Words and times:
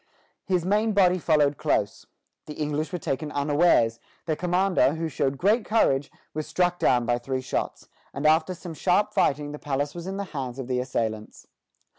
His 0.45 0.65
main 0.65 0.93
body 0.93 1.19
followed 1.19 1.57
close. 1.57 2.07
The 2.47 2.55
English 2.55 2.91
were 2.91 2.97
taken 2.97 3.31
unawares; 3.31 3.99
their 4.25 4.35
commander, 4.35 4.95
who 4.95 5.07
showed 5.09 5.37
great 5.37 5.63
courage, 5.63 6.09
was 6.33 6.47
struck 6.47 6.79
down 6.79 7.05
by 7.05 7.19
three 7.19 7.41
shots, 7.41 7.87
and 8.11 8.25
after 8.25 8.55
some 8.55 8.73
sharp 8.73 9.13
fighting 9.13 9.51
the 9.51 9.59
place 9.59 9.93
was 9.93 10.07
in 10.07 10.17
the 10.17 10.23
hands 10.33 10.57
of 10.57 10.65
the 10.65 10.79
assailants. 10.79 11.45